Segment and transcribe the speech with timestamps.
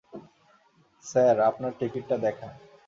[1.03, 2.51] Sir, আপনার টিকেটটা দেখান।